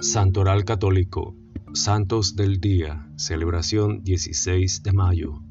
Santoral 0.00 0.64
Católico, 0.64 1.34
Santos 1.74 2.36
del 2.36 2.60
Día, 2.60 3.10
celebración 3.16 4.04
16 4.04 4.84
de 4.84 4.92
mayo. 4.92 5.42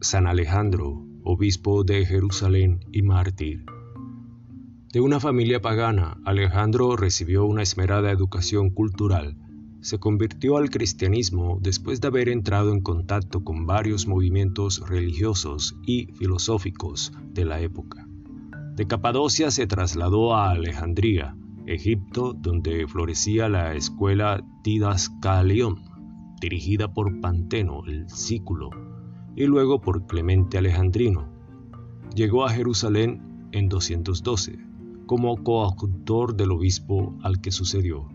San 0.00 0.26
Alejandro, 0.26 1.04
obispo 1.22 1.84
de 1.84 2.06
Jerusalén 2.06 2.80
y 2.92 3.02
mártir. 3.02 3.66
De 4.90 5.02
una 5.02 5.20
familia 5.20 5.60
pagana, 5.60 6.16
Alejandro 6.24 6.96
recibió 6.96 7.44
una 7.44 7.62
esmerada 7.62 8.10
educación 8.10 8.70
cultural. 8.70 9.36
Se 9.82 9.98
convirtió 9.98 10.56
al 10.56 10.70
cristianismo 10.70 11.58
después 11.60 12.00
de 12.00 12.08
haber 12.08 12.30
entrado 12.30 12.72
en 12.72 12.80
contacto 12.80 13.44
con 13.44 13.66
varios 13.66 14.06
movimientos 14.06 14.82
religiosos 14.88 15.76
y 15.84 16.06
filosóficos 16.14 17.12
de 17.34 17.44
la 17.44 17.60
época. 17.60 18.08
De 18.76 18.86
Capadocia 18.86 19.50
se 19.50 19.66
trasladó 19.66 20.34
a 20.34 20.52
Alejandría, 20.52 21.36
Egipto, 21.66 22.32
donde 22.32 22.86
florecía 22.86 23.48
la 23.48 23.74
escuela 23.74 24.42
Didascalion, 24.64 25.84
dirigida 26.40 26.92
por 26.92 27.20
Panteno 27.20 27.82
el 27.86 28.08
Sículo, 28.08 28.70
y 29.36 29.44
luego 29.44 29.80
por 29.80 30.06
Clemente 30.06 30.58
Alejandrino. 30.58 31.28
Llegó 32.14 32.44
a 32.44 32.50
Jerusalén 32.50 33.48
en 33.52 33.68
212, 33.68 34.58
como 35.06 35.36
coautor 35.42 36.34
del 36.34 36.52
obispo 36.52 37.16
al 37.22 37.40
que 37.40 37.52
sucedió. 37.52 38.08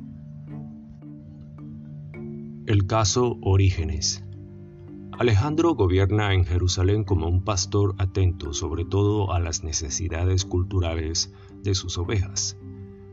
El 2.65 2.87
caso 2.87 3.37
Orígenes. 3.41 4.23
Alejandro 5.17 5.75
gobierna 5.75 6.33
en 6.33 6.43
Jerusalén 6.43 7.05
como 7.05 7.27
un 7.27 7.43
pastor 7.43 7.95
atento 7.99 8.53
sobre 8.53 8.83
todo 8.83 9.31
a 9.31 9.39
las 9.39 9.63
necesidades 9.63 10.43
culturales 10.43 11.33
de 11.63 11.73
sus 11.73 11.97
ovejas 11.97 12.57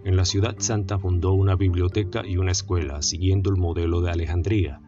en 0.05 0.17
la 0.17 0.25
ciudad 0.25 0.57
santa 0.59 0.99
fundó 0.99 1.33
una 1.33 1.55
biblioteca 1.55 2.27
y 2.27 2.37
una 2.37 2.53
escuela 2.53 3.03
siguiendo 3.03 3.51
el 3.51 3.57
modelo 3.57 4.01
de 4.01 4.11
Alejandría. 4.11 4.81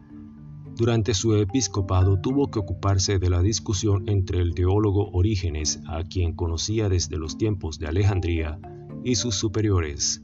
Durante 0.75 1.13
su 1.13 1.35
episcopado 1.35 2.19
tuvo 2.19 2.51
que 2.51 2.59
ocuparse 2.59 3.17
de 3.17 3.29
la 3.29 3.41
discusión 3.41 4.09
entre 4.09 4.39
el 4.39 4.53
teólogo 4.53 5.09
Orígenes, 5.11 5.79
a 5.87 6.03
quien 6.03 6.33
conocía 6.33 6.89
desde 6.89 7.17
los 7.17 7.37
tiempos 7.37 7.79
de 7.79 7.87
Alejandría, 7.87 8.59
y 9.05 9.15
sus 9.15 9.35
superiores. 9.35 10.21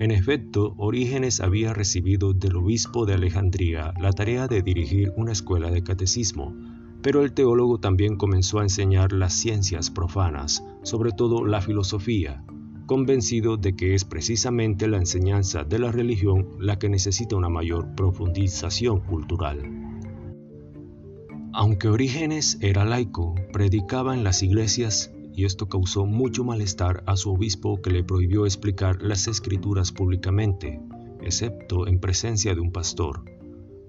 En 0.00 0.10
efecto, 0.10 0.74
Orígenes 0.76 1.40
había 1.40 1.72
recibido 1.72 2.32
del 2.32 2.56
obispo 2.56 3.06
de 3.06 3.14
Alejandría 3.14 3.94
la 4.00 4.12
tarea 4.12 4.48
de 4.48 4.62
dirigir 4.62 5.12
una 5.16 5.32
escuela 5.32 5.70
de 5.70 5.84
catecismo, 5.84 6.52
pero 7.02 7.22
el 7.22 7.32
teólogo 7.32 7.78
también 7.78 8.16
comenzó 8.16 8.58
a 8.58 8.62
enseñar 8.62 9.12
las 9.12 9.34
ciencias 9.34 9.90
profanas, 9.90 10.64
sobre 10.82 11.12
todo 11.12 11.44
la 11.44 11.60
filosofía, 11.60 12.42
convencido 12.92 13.56
de 13.56 13.74
que 13.74 13.94
es 13.94 14.04
precisamente 14.04 14.86
la 14.86 14.98
enseñanza 14.98 15.64
de 15.64 15.78
la 15.78 15.90
religión 15.90 16.58
la 16.58 16.78
que 16.78 16.90
necesita 16.90 17.36
una 17.36 17.48
mayor 17.48 17.94
profundización 17.94 19.00
cultural. 19.00 19.62
Aunque 21.54 21.88
Orígenes 21.88 22.58
era 22.60 22.84
laico, 22.84 23.34
predicaba 23.50 24.12
en 24.12 24.24
las 24.24 24.42
iglesias 24.42 25.10
y 25.34 25.46
esto 25.46 25.70
causó 25.70 26.04
mucho 26.04 26.44
malestar 26.44 27.02
a 27.06 27.16
su 27.16 27.32
obispo 27.32 27.80
que 27.80 27.88
le 27.88 28.04
prohibió 28.04 28.44
explicar 28.44 29.00
las 29.00 29.26
escrituras 29.26 29.90
públicamente, 29.90 30.78
excepto 31.22 31.86
en 31.86 31.98
presencia 31.98 32.54
de 32.54 32.60
un 32.60 32.72
pastor. 32.72 33.24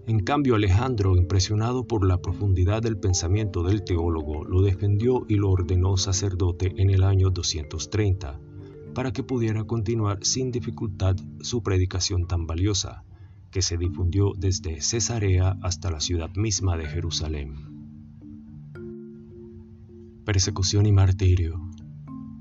En 0.07 0.21
cambio, 0.21 0.55
Alejandro, 0.55 1.17
impresionado 1.17 1.85
por 1.85 2.07
la 2.07 2.21
profundidad 2.21 2.81
del 2.81 2.97
pensamiento 2.97 3.63
del 3.63 3.83
teólogo, 3.83 4.45
lo 4.45 4.61
defendió 4.61 5.25
y 5.27 5.35
lo 5.35 5.49
ordenó 5.49 5.97
sacerdote 5.97 6.71
en 6.77 6.89
el 6.89 7.03
año 7.03 7.31
230 7.31 8.39
para 8.93 9.11
que 9.11 9.23
pudiera 9.23 9.63
continuar 9.63 10.19
sin 10.21 10.51
dificultad 10.51 11.15
su 11.41 11.63
predicación 11.63 12.27
tan 12.27 12.45
valiosa, 12.47 13.03
que 13.51 13.61
se 13.61 13.77
difundió 13.77 14.33
desde 14.37 14.81
Cesarea 14.81 15.57
hasta 15.61 15.91
la 15.91 15.99
ciudad 15.99 16.29
misma 16.35 16.77
de 16.77 16.87
Jerusalén. 16.87 17.55
Persecución 20.25 20.85
y 20.85 20.91
martirio. 20.91 21.61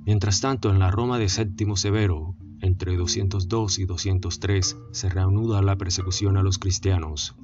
Mientras 0.06 0.40
tanto, 0.40 0.70
en 0.70 0.78
la 0.78 0.90
Roma 0.90 1.18
de 1.18 1.28
Séptimo 1.28 1.76
Severo, 1.76 2.34
entre 2.60 2.96
202 2.96 3.78
y 3.80 3.84
203, 3.84 4.78
se 4.92 5.08
reanuda 5.08 5.62
la 5.62 5.76
persecución 5.76 6.36
a 6.36 6.42
los 6.42 6.58
cristianos. 6.58 7.34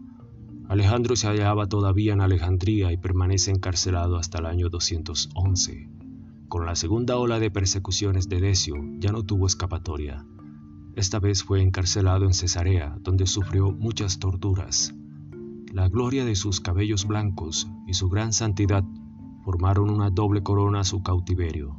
Alejandro 0.69 1.17
se 1.17 1.27
hallaba 1.27 1.67
todavía 1.67 2.13
en 2.13 2.21
Alejandría 2.21 2.93
y 2.93 2.99
permanece 2.99 3.51
encarcelado 3.51 4.17
hasta 4.17 4.39
el 4.39 4.47
año 4.47 4.69
211. 4.69 5.98
Con 6.49 6.65
la 6.65 6.77
segunda 6.77 7.19
ola 7.19 7.39
de 7.39 7.51
persecuciones 7.51 8.31
de 8.31 8.41
Decio 8.41 8.77
ya 8.99 9.13
no 9.13 9.23
tuvo 9.23 9.47
escapatoria. 9.47 10.25
Esta 10.97 11.21
vez 11.21 11.45
fue 11.45 11.61
encarcelado 11.61 12.25
en 12.25 12.33
Cesarea, 12.33 12.97
donde 13.03 13.27
sufrió 13.27 13.71
muchas 13.71 14.19
torturas. 14.19 14.95
La 15.75 15.91
gloria 15.91 16.25
de 16.25 16.35
sus 16.37 16.61
cabellos 16.61 17.07
blancos 17.07 17.69
y 17.87 17.93
su 17.93 18.09
gran 18.09 18.33
santidad 18.33 18.83
formaron 19.45 19.91
una 19.91 20.09
doble 20.09 20.43
corona 20.43 20.81
a 20.81 20.85
su 20.85 21.03
cautiverio, 21.03 21.79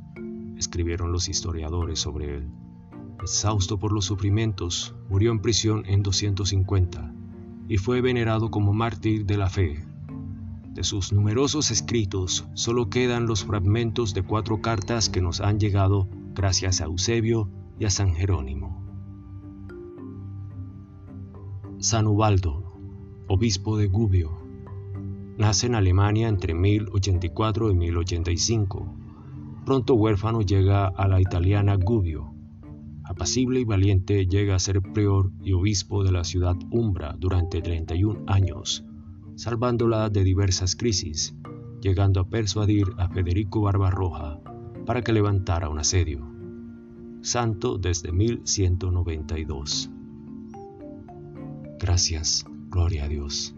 escribieron 0.55 1.11
los 1.11 1.29
historiadores 1.29 1.99
sobre 1.99 2.37
él. 2.37 2.51
Exhausto 3.23 3.79
por 3.79 3.91
los 3.91 4.05
sufrimientos, 4.05 4.93
murió 5.09 5.31
en 5.31 5.41
prisión 5.41 5.83
en 5.87 6.03
250 6.03 7.11
y 7.67 7.77
fue 7.77 8.01
venerado 8.01 8.51
como 8.51 8.71
mártir 8.73 9.25
de 9.25 9.37
la 9.37 9.49
fe 9.49 9.88
de 10.79 10.85
sus 10.85 11.11
numerosos 11.11 11.71
escritos 11.71 12.47
solo 12.53 12.89
quedan 12.89 13.27
los 13.27 13.43
fragmentos 13.43 14.13
de 14.13 14.23
cuatro 14.23 14.61
cartas 14.61 15.09
que 15.09 15.21
nos 15.21 15.41
han 15.41 15.59
llegado 15.59 16.07
gracias 16.33 16.79
a 16.79 16.85
Eusebio 16.85 17.49
y 17.77 17.83
a 17.83 17.89
San 17.89 18.13
Jerónimo. 18.13 18.81
San 21.79 22.07
Ubaldo, 22.07 22.63
obispo 23.27 23.75
de 23.75 23.87
Gubbio, 23.87 24.37
nace 25.37 25.67
en 25.67 25.75
Alemania 25.75 26.29
entre 26.29 26.53
1084 26.53 27.71
y 27.71 27.75
1085. 27.75 28.95
Pronto 29.65 29.95
huérfano 29.95 30.43
llega 30.43 30.87
a 30.87 31.09
la 31.09 31.19
italiana 31.19 31.75
Gubbio. 31.75 32.33
Apacible 33.03 33.59
y 33.59 33.65
valiente 33.65 34.27
llega 34.27 34.55
a 34.55 34.59
ser 34.59 34.81
prior 34.81 35.33
y 35.43 35.51
obispo 35.51 36.05
de 36.05 36.13
la 36.13 36.23
ciudad 36.23 36.55
Umbra 36.71 37.17
durante 37.19 37.61
31 37.61 38.23
años 38.27 38.85
salvándola 39.39 40.09
de 40.09 40.25
diversas 40.25 40.75
crisis, 40.75 41.33
llegando 41.79 42.19
a 42.19 42.27
persuadir 42.27 42.87
a 42.97 43.07
Federico 43.07 43.61
Barbarroja 43.61 44.37
para 44.85 45.01
que 45.01 45.13
levantara 45.13 45.69
un 45.69 45.79
asedio. 45.79 46.27
Santo 47.21 47.77
desde 47.77 48.11
1192. 48.11 49.89
Gracias, 51.79 52.45
gloria 52.69 53.05
a 53.05 53.07
Dios. 53.07 53.55